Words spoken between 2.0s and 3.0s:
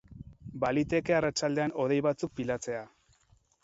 batzuk pilatzea.